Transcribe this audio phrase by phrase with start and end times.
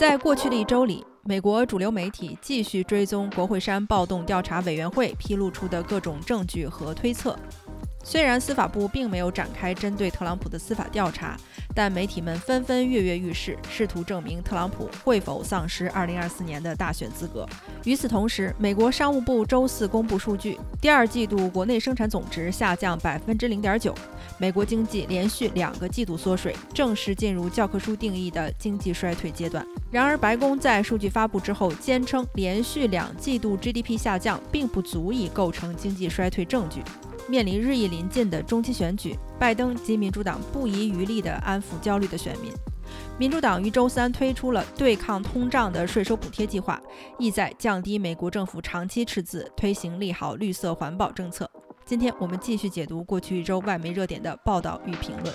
[0.00, 7.38] 在过去的一周里，美国主流媒体继续追踪国会山暴动调查委员会披露出的各种证据和推测。
[8.02, 11.36] 虽然司法部并没有展开针对特朗普的司法调查，
[11.74, 17.46] 但媒体们纷纷跃跃欲试，试图证明特朗普会否丧失2024年的大选资格。
[17.84, 23.94] 与此同时，美国商务部周四公布数据，第二季度国内生产总值下降百分之零点九，
[24.38, 29.66] 美国经济连续两个季度缩水，正式进入教科书定义的经济衰退阶段。
[29.90, 36.82] 然而，白宫在数据发布之后坚称，连续两季度 GDP 下降并不足以构成经济衰退证据。
[37.30, 42.52] 面临日益临近的中期选举，拜登及民主党不遗余力地安抚焦虑的选民。
[43.16, 46.82] 民主党于周三推出了对抗通胀的税收补贴计划，
[47.20, 51.48] 意在降低美国政府长期赤字，推行利好绿色环保政策。
[51.86, 55.32] 今天我们继续解读过去一周外媒热点的报道与评论。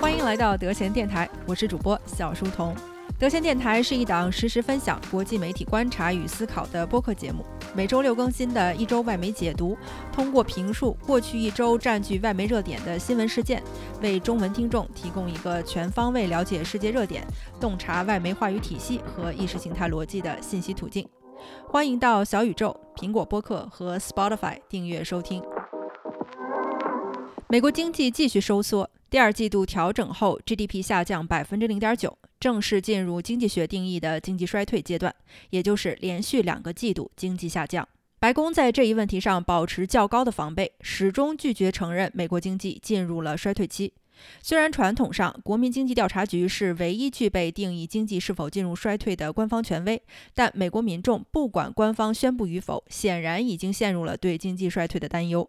[0.00, 2.72] 欢迎来到德贤电台，我是主播小书童。
[3.18, 7.42] 德贤电台是一档实时分享国际媒体观察与思考的播客节目，
[7.74, 9.74] 每周六更新的一周外媒解读，
[10.12, 13.62] 通过评述过去一周占据外媒热点的新闻事件，
[14.02, 17.26] 为中文听众提供一个全方位了解世界热点、
[17.58, 21.08] 洞察外媒话语体系和意识形态逻辑的信息途径。
[21.66, 25.42] 欢迎到小宇宙、苹果播客和 Spotify 订阅收听。
[27.48, 32.18] 美国经济继续收缩，第二季度调整后 GDP 下降百分之零点九。
[32.38, 35.14] 正式进入经济学定义的经济衰退阶段，
[35.50, 37.88] 也就是连续两个季度经济下降。
[38.18, 43.92] 白宫在这一问题上保持较高的防备，始终拒绝承认美国经济进入了衰退期。
[44.42, 50.02] 虽然传统上国民经济调查局是唯一具备定义经济是否进入衰退的官方权威，
[50.34, 55.48] 但美国民众不管官方宣布与否，显然已经陷入了对经济衰退的担忧。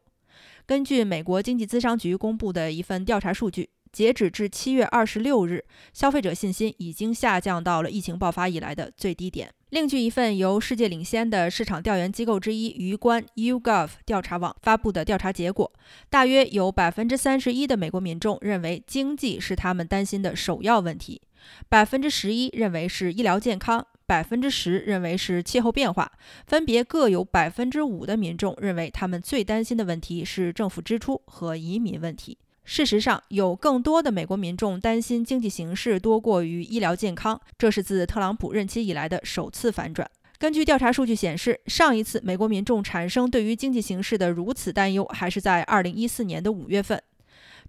[0.66, 3.70] 根据美国经济咨商局公布的一份调查数据。
[3.92, 9.52] 截止至七月二十六日，消费者信心已经下降到了疫情爆发以来的最低点。
[9.70, 15.70] 另据一份由世界领先的市场调研机构之一——鱼观 （YouGov） 调查网发布的调查结果，
[16.10, 21.22] 大约有百分之三十一的美国民众认为经济是他们担心的首要问题，
[21.68, 26.10] 百分之十一认为是医疗健康，百分之十认为是气候变化，
[26.46, 32.38] 分别各有百分之五的民众认为他们最担心的问题是政府支出和移民问题。
[32.70, 40.06] 事实上，有更多的美国民众担心经济形势多过于医疗健康，这是自特朗普任期以来的首次反转。
[40.38, 47.02] 根据调查数据显示，上一次美国民众产生对于经济形势的如此担忧，还是在2014年的五月份。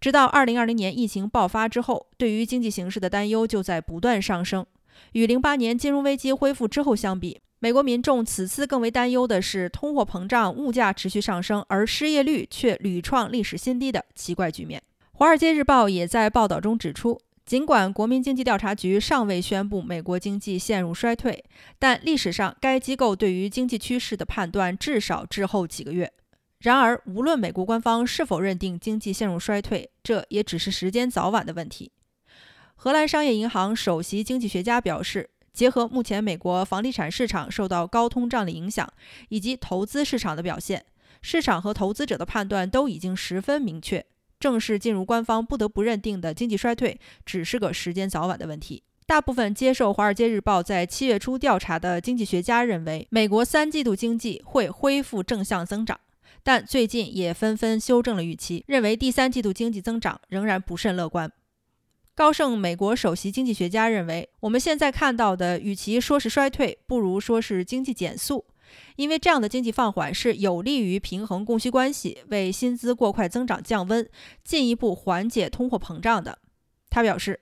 [0.00, 4.66] 直到2020年疫情爆发之后，对于经济形势的担忧就在不断上升。
[5.12, 14.80] 与08年金融危机恢复之后相比，美国民众此次更为担忧的是通货膨胀、物价持续上升，而失业率却屡创历史新低的奇怪局面。
[15.18, 21.44] 《华尔街日报》也在报道中指出，尽管国民经济调查局尚未宣布美国经济陷入衰退，
[21.76, 26.12] 但历史上该机构对于经济趋势的判断至少滞后几个月。
[26.60, 31.90] 然而，无论美国官方是否认定经济陷入衰退，这也只是时间早晚的问题。
[32.76, 38.88] 荷兰商业银行首席经济学家表示，结合目前美国房地产市场受到高通胀的影响，
[39.30, 40.86] 以及投资市场的表现，
[41.20, 44.06] 市场和投资者的判断都已经十分明确。
[44.38, 48.82] 正式进入官方不得不认定的经济衰退，只是个时间早晚的问题。
[49.06, 55.98] 大部分接受《华尔街日报》在七月初调查的经济学家认为，美国三季度经济会恢复正向增长，
[56.42, 61.32] 但最近也纷纷修正了预期，认为第三季度经济增长仍然不甚乐观。
[62.14, 68.44] 高盛美国首席经济学家认为，我们现在看到的，与其说是衰退，不如说是经济减速。
[68.96, 74.08] 因为这样的经济放缓是有利于平衡供需关系，为薪资过快增长降温，
[74.44, 76.38] 进一步缓解通货膨胀的。
[76.90, 77.40] 他表示：“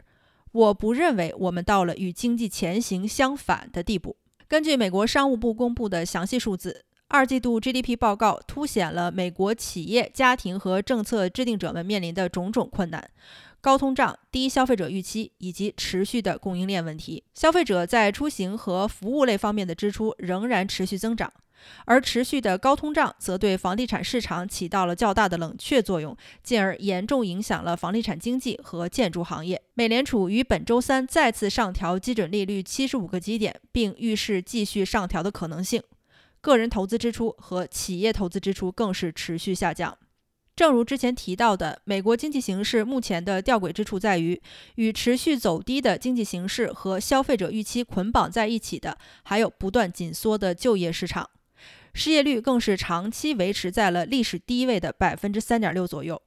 [0.52, 4.16] 我不认为我们到了与经济前行相反的地步。”
[4.48, 13.10] 根据美国商务部公布的详细数字，二季度 GDP 报告凸显了美国企业、家庭和政策制定者们面临的种种困难。
[13.66, 21.32] 高通胀、低消费者预期以及持续的供应链问题，消费者在出行和服务类方面的支出仍然持续增长，
[21.84, 29.60] 而持续的高通胀则对房地产市场起到了较大的冷却作用，进而严重影响了房地产经济和建筑行业。
[29.74, 35.82] 美联储于本周三再次上调基准利率七十五个基点，并预示继续上调的可能性。
[36.40, 39.98] 个人投资支出和企业投资支出更是持续下降。
[40.56, 44.40] 正如之前提到的，美国经济形势目前的吊诡之处在于，
[44.76, 51.28] 与持续走低的经济形势和消费者预期捆绑在一起的，还有不断紧缩的就业市场，
[51.92, 56.22] 失业率更是长期维持在了历史低位的百分之三点六左右。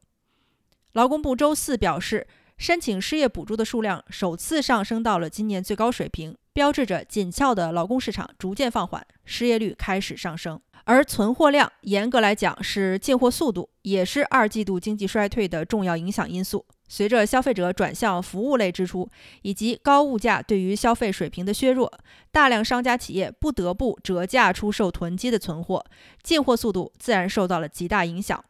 [0.94, 10.60] 劳工部周四表示，申请失业补助的数量首次上升到了今年最高水平，标志着紧俏的劳工市场逐渐放缓，失业率开始上升。
[10.86, 16.66] 而存货量，严格来讲是进货速度，也是二季度经济衰退的重要影响因素。
[16.88, 19.08] 随着消费者转向服务类支出，
[19.44, 21.92] 以及高物价对于消费水平的削弱，
[22.32, 25.86] 大量商家企业不得不折价出售囤积的存货，
[26.24, 28.44] 进货速度自然受到了极大影响。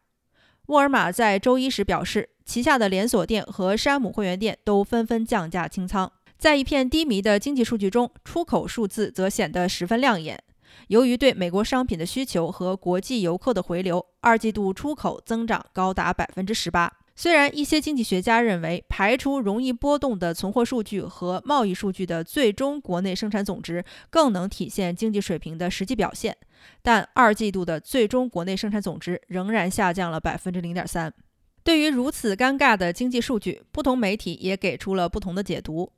[0.68, 6.10] 沃尔玛在周一时表示，旗下的连锁店和山姆会员店都纷纷降价清仓。
[6.40, 10.42] 在一片低迷的经济数据中，出口数字则显得十分亮眼。
[10.88, 16.90] 由于对美国商品的需求和国际游客的回流，二季度出口增长高达百分之十八。
[17.14, 26.38] 虽然一些经济学家认为，排除容易波动的存货数据和贸易数据的最终国内生产总值更能体现经济水平的实际表现，
[26.82, 31.14] 但二季度的最终国内生产总值仍然下降了百分之零点三。
[31.66, 35.92] 对于如此尴尬的经济数据，不同媒体也给出了不同的解读。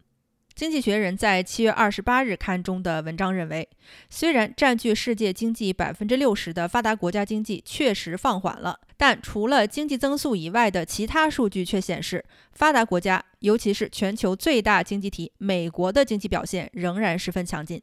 [0.54, 3.68] 经济学人在七月二十八日刊中的文章认为，
[4.10, 17.82] 虽然占据世界经济百分之六十的发达国家经济确实放缓了，但除了经济增速以外的其他数据却显示，发达国家，尤其是全球最大经济体美国的经济表现仍然十分强劲，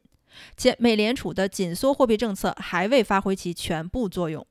[0.55, 4.45] 且美联储的紧缩货币政策还未发挥其全部作用。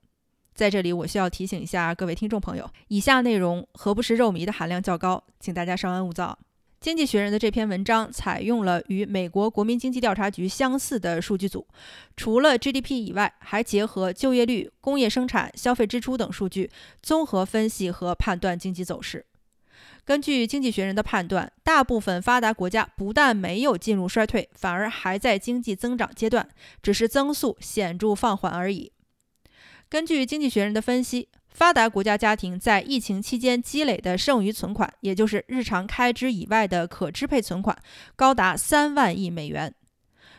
[0.55, 6.37] 在这里，我需要提醒一下各位听众朋友，以下内容何不食肉糜的含量较高，请大家稍安勿躁。
[6.80, 11.66] 经济学人的这篇文章采用了与美国国民经济调查局相似的数据组，
[12.16, 16.70] 除了 GDP 以外，还结合就业率、工业生产、消费支出等数据，
[17.02, 19.26] 综合分析和判断经济走势。
[20.04, 26.48] 根据经济学人的判断，大部分发达国家不但没有进入衰退，反而还在经济增长阶段，
[26.81, 28.92] 只是增速显著放缓而已。
[29.88, 31.28] 根据经济学人的分析。
[31.58, 37.76] 发达国家家庭在疫情期间积累的剩余存款，也就是日常开支以外的可支配存款，
[38.14, 39.75] 高达三万亿美元。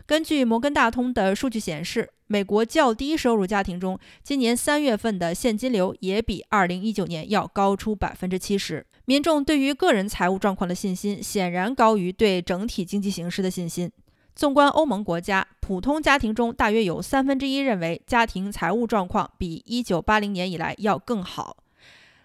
[0.05, 8.87] 根据摩根大通的数据显示，美国较低收入家庭中，今年三月份的现金流也比二零一九年要高出百分之七十。
[9.03, 13.91] 民众对于个人财务状况的信心，显然高于对整体经济形势的信心。
[14.39, 21.57] 纵观欧盟国家，普通家庭中大约有三分之一认为家庭财务状况比1980年以来要更好。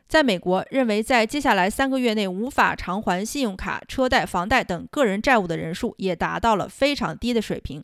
[0.06, 7.82] 在美国，认为在接下来三个月内无法偿还信用卡、车贷、房贷等个人债务的人数也达到了非常低的水平。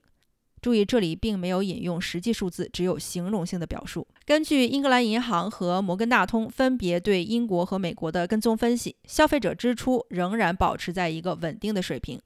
[0.62, 4.06] 注意，这里并没有引用实际数字，只有形容性的表述。
[4.24, 12.20] 根据英格兰银行和摩根大通分别对英国和美国的跟踪分析，消费者支出仍然保持在一个稳定的水平。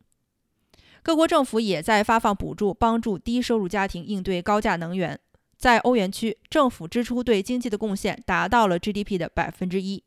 [1.05, 5.21] 各国政府也在发放补助，帮助低收入家庭应对高价能源。
[5.59, 10.03] 在欧元区，政府支出对经济的贡献达到了 GDP 的百分之一。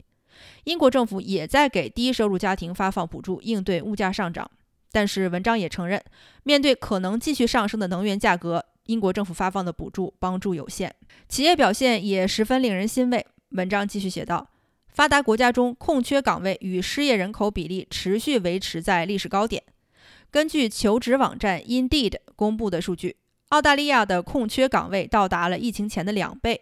[0.63, 4.49] 英国政府也在给低收入家庭发放补助，应对物价上涨。
[4.91, 6.03] 但是，文章也承认，
[6.41, 10.95] 面对可能继续上升的能源价格，英国政府发放的补助帮助有限。
[11.29, 13.23] 企业表现也十分令人欣慰。
[13.49, 14.49] 文章继续写道：
[14.89, 19.61] 发达国家中空缺岗位与失业人口比例持续维持在历史高点。
[20.37, 23.15] 根据求职网站 Indeed 公布的数据，
[23.47, 26.61] 澳大利亚的空缺岗位到达了疫情前的两倍，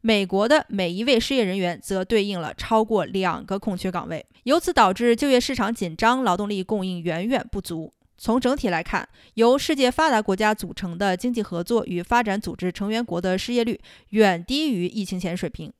[0.00, 7.92] 美国的每一位失业人员则对应了超过两个空缺岗位，由此导致就业市场紧张，劳动力供应远远不足。
[8.16, 13.78] 从整体来看，由世界发达国家组成的经济合作与发展组织成员国的失业率
[14.12, 15.70] 远低于疫情前水平。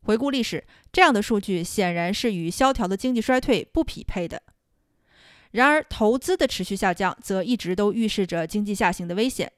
[0.00, 4.42] 回顾历史，这样的数据显然是与萧条的经济衰退不匹配的。
[5.52, 9.50] 然而，投资的持续下降则一直都预示着经济下行的危险。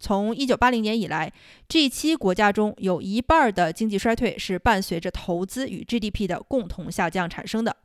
[0.00, 1.32] 从1980年以来
[1.68, 7.76] ，G7 国家中有一半的经济衰退是伴随着投资与 GDP 的共同下降产生的。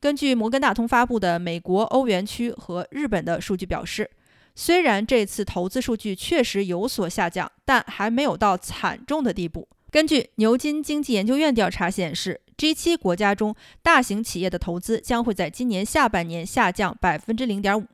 [0.00, 4.10] 根据摩根大通发布的美国、欧元区和日本的数据表示，
[4.54, 9.68] 虽然这次投资数据确实有所下降，但还没有到惨重的地步。
[9.90, 17.86] 根据牛津经济研究院调查显示，G7 国家中大型企业的投资将会在今年下半年下降百分之零点五。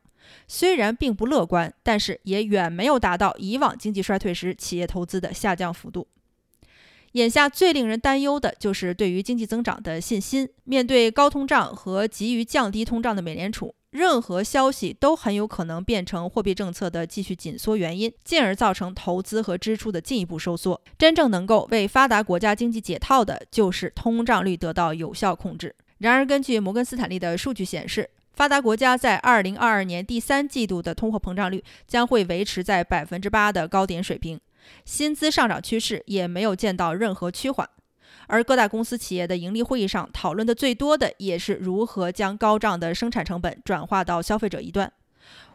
[0.47, 6.07] 虽然并不乐观，但是也远没有达到以往经济衰退时企业投资的下降幅度。
[7.13, 10.49] 眼下最令人担忧的就是对于经济增长的信心。
[10.63, 13.75] 面对高通胀和急于降低通胀的美联储。
[13.91, 20.81] 任何消息都很有可能变成货币政策的继续紧缩原因，进而造成投资和支出的进一步收缩。
[20.97, 25.75] 真正能够为发达国家经济解套的，就是通胀率得到有效控制。
[25.99, 34.41] 然而，根据摩根斯坦利的数据显示，发达国家在2022年第三季度的通货膨胀率将会维持在百分之八的高点水平，
[34.85, 37.69] 薪资上涨趋势也没有见到任何趋缓。
[38.31, 44.91] 而各大公司企业的盈利会议上讨论的最多的，也是如何将高涨的生产成本转化到消费者一端。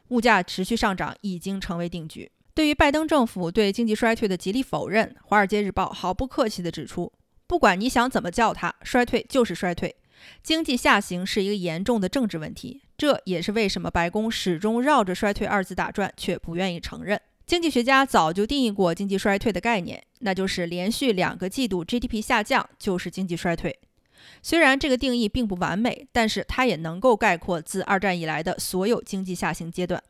[0.10, 2.30] 物价持续上涨已经成为定局。
[2.54, 7.12] 对于拜登政府对经济衰退的极力否认，《华尔街日报》毫不客气地指出
[7.48, 9.96] ：“不管你想怎么叫它，衰退就是衰退。
[10.44, 17.20] 经济下行是一个严重的政治问题，这也是为什么白宫始终绕着衰退二字打转，却不愿意承认。
[17.46, 23.78] 经济学家早就定义过经济衰退的概念，那就是连续两个季度 GDP 下降就是经济衰退。
[24.42, 30.02] 虽然这个定义并不完美，但是它也能够概括自二战以来的所有经济下行阶段。”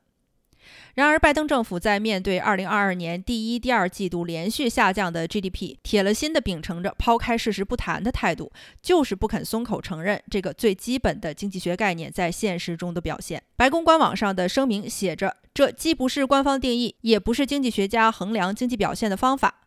[0.96, 8.52] 然而，拜登政府在面对2022年第一、第二季度连续下降的 GDP，铁了心地秉承着抛开事实不谈的态度，
[8.82, 13.44] 就是不肯松口承认这个最基本的经济学概念在现实中的表现。
[13.58, 19.62] 白宫官网上的声明写着：“这既不是官方定义，也不是经济学家衡量经济表现的方法。”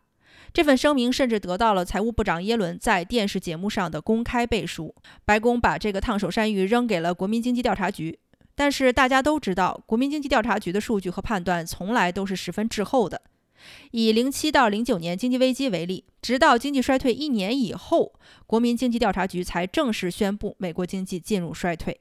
[0.52, 4.95] 这份声明甚至得到了财务部长耶伦在电视节目上的公开背书。
[5.25, 8.18] 白宫把这个烫手山芋扔给了国民经济调查局。
[8.54, 13.23] 但是大家都知道，国民经济调查局的数据和判断从来都是十分滞后的。
[13.92, 18.12] 以零七到零九年经济危机为例，直到经济衰退一年以后，
[18.47, 22.00] 国民经济调查局才正式宣布美国经济进入衰退。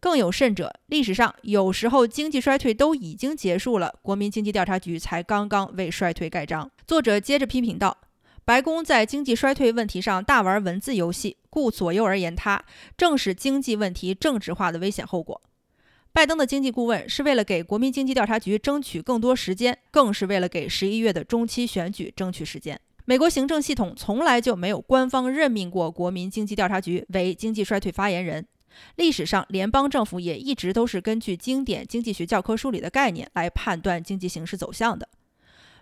[0.00, 6.70] 更有甚者，历史上有时候经济衰退都已经结束了，国民经济调查局才刚刚为衰退盖章。
[6.86, 7.98] 作者接着批评道
[8.46, 12.64] ：“白宫在经济衰退问题上大玩文字游戏，顾左右而言他，
[12.96, 15.40] 正是经济问题政治化的危险后果。”
[16.12, 22.80] 拜登的经济顾问是为了给国民经济调查局争取更多时间，更是为了给十一月的中期选举争取时间。
[23.04, 28.46] 美国行政系统从来就没有官方任命过国民经济调查局为经济衰退发言人。
[28.96, 35.08] 历史上，联邦政府也一直都是根据经典经济学教科书里的概念来判断经济形势走向的。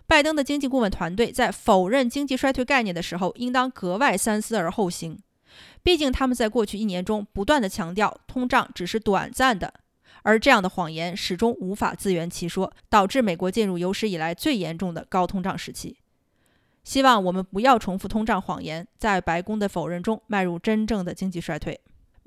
[0.07, 5.19] 拜登的经济顾问团队在否认经济衰退概念的时候，应当格外三思而后行。
[5.83, 9.73] 毕竟，他们在过去一年中不断地强调通胀只是短暂的。
[10.23, 15.97] 而这样的谎言始终无法自圆其说，导致美国进入有史以来最严重的高通胀时期。
[16.83, 21.79] 希望我们不要重复通胀谎言，在白宫的否认中迈入真正的经济衰退。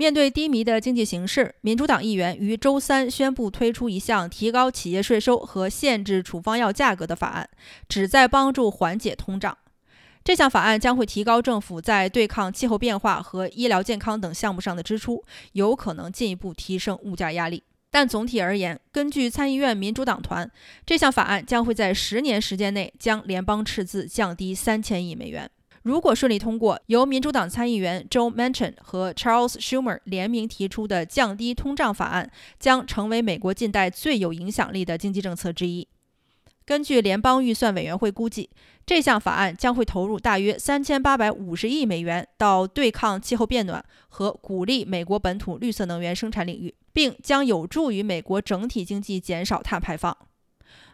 [0.02, 7.49] 面对低迷的经济形势，民主党议员于周三宣布推出一项提高企业税收和限制处方药价格的法案，
[7.88, 9.56] 旨在帮助缓解通胀。
[10.25, 17.62] 这项法案将会提高政府在对抗气候变化和医疗健康等项目上的支出，有可能进一步提升物价压力。
[17.92, 20.50] 但总体而言，根据参议院民主党团，
[20.85, 25.49] 这项法案将会在十年时间内将联邦赤字降低三千亿美元。
[25.82, 35.86] 如果顺利通过，由民主党参议员 Joe Manchin 和 Charles Schumer 联名提出的降低通胀法案，将成为美国近代最有影响力的经济政策之一。
[36.64, 38.48] 根据联邦预算委员会估计，
[38.86, 46.74] 这项法案将会投入大约三千八百五十亿美元到对抗气候变暖和鼓励美国本土绿色能源生产领域。
[46.92, 50.14] 并将有助于美国整体经济减少碳排放。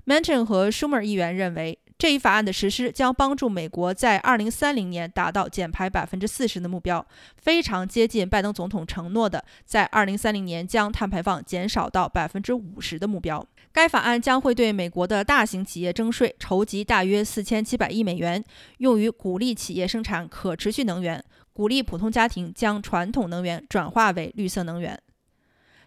[0.06, 7.04] Manchin 和 Schumer 议员认为，这一法案的实施将帮助美国在2030年达到减排40%的目标，
[7.36, 13.44] 非常接近拜登总统承诺的在2030年将碳排放减少到50%的目标。
[13.72, 18.44] 该法案将会对美国的大型企业征税，筹集大约4700亿美元，
[18.78, 24.96] 用于鼓励企业生产可持续能源，鼓励普通家庭将传统能源转化为绿色能源。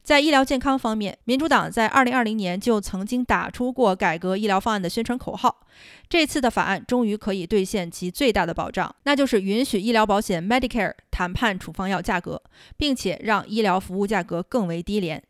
[0.04, 5.66] 在医疗健康方面，民主党在2020年就曾经打出过改革医疗方案的宣传口号。
[6.10, 12.42] 这次的法案终于可以兑现其最大的保障，那就是允许医疗保险 Medicare 谈判处方药价格，
[12.78, 15.24] 并且让医疗服务价格更为低廉。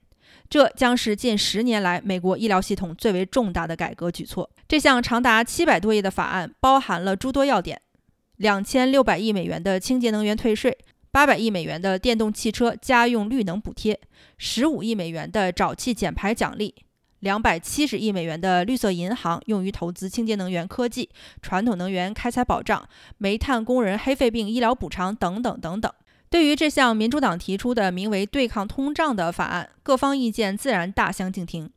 [0.50, 4.50] 这将是近十年来美国医疗系统最为重大的改革举措。
[4.68, 7.82] 这项长达七百多页的法案包含了诸多要点：
[8.38, 10.78] 两千六百亿美元的清洁能源退税。
[11.12, 14.00] 八百亿美元的电动汽车家用绿能补贴，
[14.38, 16.74] 十五亿美元的沼气减排奖励，
[17.20, 21.10] 两百七十亿美元的绿色银行用于投资清洁能源科技、
[21.42, 22.88] 传统能源开采保障、
[23.18, 25.92] 煤炭工人黑肺病医疗补偿等等等等。
[26.30, 31.70] 对于这项民主党提出的名为“对抗通胀”的法案，各方意见自然大相径庭。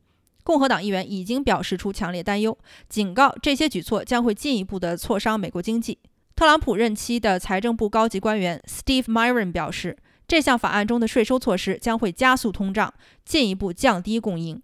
[0.45, 5.99] 共和党议员已经表示出强烈担忧，警告这些举措将会进一步的挫伤美国经济。
[6.35, 14.61] 特朗普任期的财政部高级官员 Steve Myron 表示，这项法案中的税收措施将会加速通胀，进一步降低供应。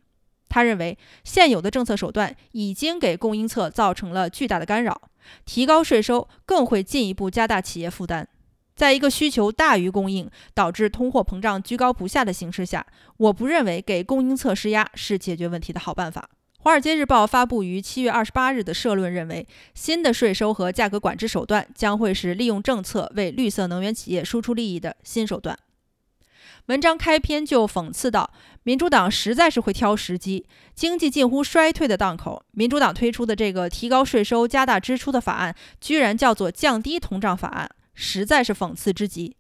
[0.50, 5.02] 他认为，现有的政策手段已经给供应侧造成了巨大的干扰，
[5.46, 8.28] 提高税收更会进一步加大企业负担。
[8.76, 12.86] 在一个需求大于供应，导致通货膨胀居高不下的形势下，
[13.16, 16.30] 我不认为给供应侧施压是解决问题的好办法。
[16.64, 25.58] 华尔街日报发布于七月二十八日的社论认为，新的税收和价格管制手段将会是利用政策为绿色能源企业输出利益的新手段。
[26.68, 39.36] 文章开篇就讽刺道：“民主党实在是会挑时机，经济近乎衰退的档口，民主党推出的这个提高税收、加大支出的法案，居然叫做降低通胀法案，实在是讽刺之极。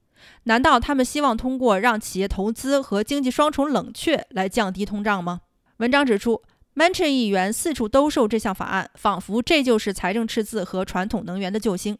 [0.46, 5.42] 难道他们希望通过让企业投资和经济双重冷却来降低通胀吗？”
[5.78, 6.42] 文章指出。
[6.74, 11.98] Manchin 议员四处兜售这项法案，仿佛这就是财政赤字和传统能源的救星。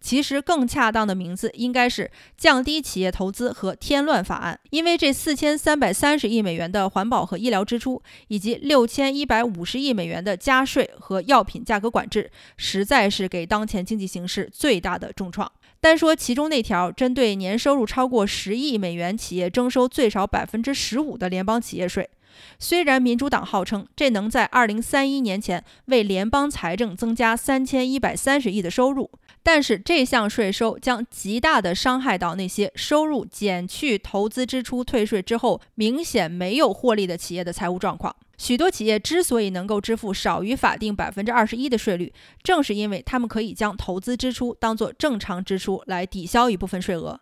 [0.00, 15.52] 其实更恰当的名字应该是“降低企业投资和添乱法案”，因为这四千三百三十亿美元的环保和医疗支出，以及六千一百五十亿美元的加税和药品价格管制，实在是给当前经济形势最大的重创。
[15.80, 22.08] 单说其中那条针对年收入超过十亿美元企业征收最少百分之十五的联邦企业税。
[22.58, 29.10] 虽然民主党号称这能在二零三一年前为联邦财政增加三千一百三十亿的收入，
[29.42, 38.14] 但是这项税收将极大地伤害到那些收入减去投资支出退税之后明显没有获利的企业的财务状况。
[38.36, 42.12] 许多企业之所以能够支付少于法定百分之二十一的税率，
[42.42, 47.20] 正是因为他们可以将投资支出当作正常支出来抵消一部分税额。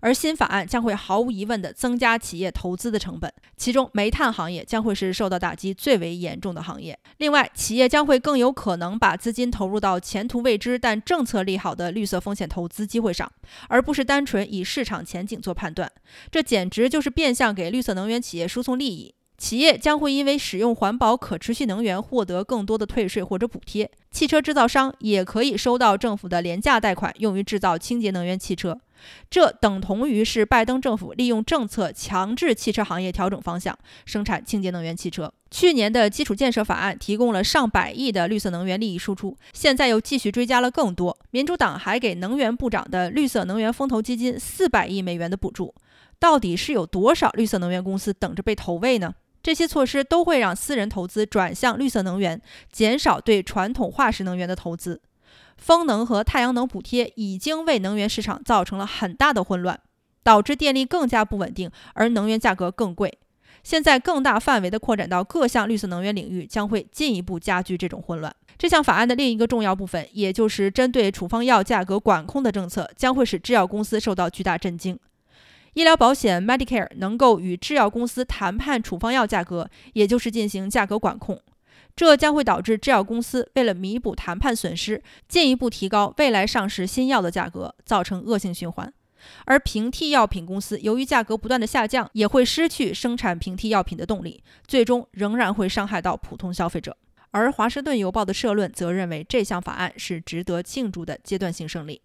[0.00, 6.98] 而新法案将会毫无疑问地增加企业投资的成本，其中煤炭行业将会是受到打击最为严重的行业。
[7.18, 13.30] 另外，企业将会更有可能把资金投入到前途未知但政策利好的绿色风险投资机会上，
[13.68, 15.90] 而不是单纯以市场前景做判断。
[16.30, 19.14] 这简直就是变相给绿色能源企业输送利益。
[19.42, 23.90] 企业将会因为使用环保可持续能源获得更多的退税或者补贴。
[24.12, 28.78] 汽车制造商也可以收到政府的廉价贷款，用于制造清洁能源汽车。
[29.28, 35.32] 这等同于是拜登政府利用政策强制汽车行业调整方向，生产清洁能源汽车。
[35.50, 41.18] 去年的基础建设法案提供了上百亿的绿色能源利益输出，现在又继续追加了更多。
[41.32, 45.74] 民主党还给能源部长的绿色能源风投基金四百亿美元的补助。
[46.20, 49.12] 到底是有多少绿色能源公司等着被投喂呢？
[49.42, 55.00] 这些措施都会让私人投资转向绿色能源，减少对传统化石能源的投资。
[55.56, 59.80] 风能和太阳能补贴已经为能源市场造成了很大的混乱，
[60.22, 63.18] 导致电力更加不稳定，而能源价格更贵。
[63.62, 68.34] 现在更大范围的扩展到各项绿色能源领域，将会进一步加剧这种混乱。
[68.58, 74.98] 这项法案的另一个重要部分，也就是针对处方药价格管控的政策，将会使制药公司受到巨大震惊。
[75.74, 81.40] 医疗保险 Medicare 能够与制药公司谈判处方药价格，也就是进行价格管控。
[81.96, 88.92] 这将会导致制药公司为了弥补谈判损失，进一步提高未来上市新药的价格，造成恶性循环。
[89.44, 96.96] 而平替药品公司由于价格不断的下降，也会失去生产平替药品的动力，最终仍然会伤害到普通消费者。
[97.30, 102.02] 而华盛顿邮报的社论则认为，这项法案是值得庆祝的阶段性胜利。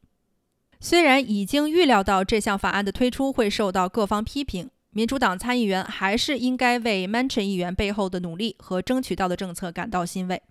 [0.80, 4.70] 虽然已经预料到这项法案的推出会受到各方批评。
[4.92, 10.42] 民主党参议员还是应该为 Manchin 议员背后的努力和争取到的政策感到欣慰。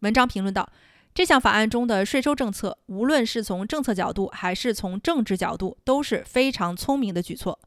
[0.00, 0.68] 文章评论道
[1.12, 7.58] ：“这项法案中的税收政策，无论是从政策角度还是从政治角度，都是非常聪明的举措。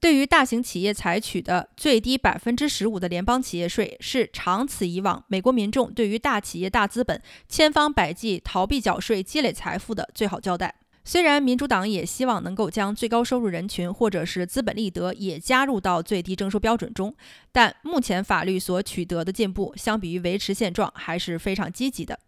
[0.00, 10.74] 对于大型企业采取的最低百分之十五的联邦企业税，是长此以往美国民众对于大企业大资本千方百计逃避缴税、积累财富的最好交代。”
[11.08, 17.14] 虽然民主党也希望能够将最高收入人群或者是资本利得也加入到最低征收标准中，
[17.52, 22.18] 但目前法律所取得的进步，相比于维持现状还是非常积极的。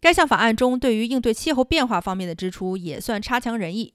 [0.00, 3.92] 该项法案中对于应对气候变化方面的支出也算差强人意。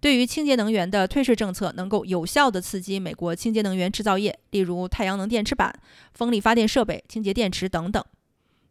[0.00, 5.74] 对于清洁能源的退税政策，能够有效地刺激美国清洁能源制造业，例如太阳能电池板、
[6.14, 8.04] 风力发电设备、清洁电池等等。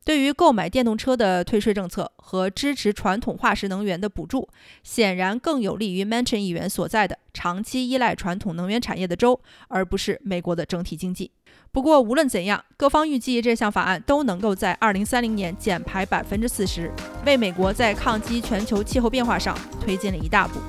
[0.03, 4.49] 对于购买电动车的退税政策和支持传统化石能源的补助，
[4.83, 11.29] 显然更有利于 Manchin 议员所在的长期依赖传统能源产业的州，而不是美国的整体经济。
[11.71, 16.91] 不过，无论怎样，各方预计这项法案都能够在2030年减排百分之四十，
[17.25, 20.59] 为美国在抗击全球气候变化上推进了一大步。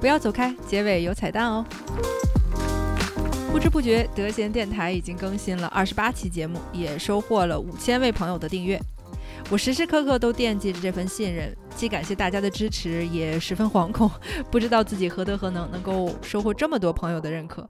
[0.00, 1.64] 不要走开，结尾有彩蛋哦。
[3.52, 8.80] 不知不觉，德贤电台已经更新了二十八期节目，也收获了五千位朋友的订阅。
[9.50, 14.08] 我时时刻刻都惦记着这份信任，既感谢大家的支持，也十分惶恐，
[14.52, 17.68] 不知道自己何德何能，能够收获这么多朋友的认可。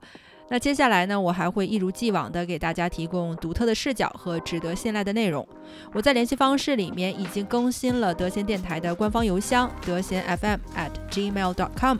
[0.49, 5.45] 那接下来呢，我还会一如既往的给大家提供独特的视角和值得信赖的内容。
[5.93, 11.97] 我在联系方式里面已经更新了德贤电台的官方邮箱：德贤 FM at gmail dot com，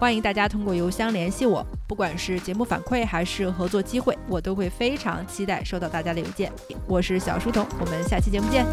[0.00, 1.62] 欢迎大家通过邮箱联系我。
[1.86, 6.50] 不管是节目反馈还是合作机会，我都会非常期待收到大家的邮件。
[6.86, 8.64] 我是小书童，我们下期节目见。